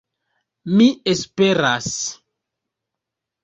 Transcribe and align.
Mi 0.79 0.87
esperas. 1.13 1.93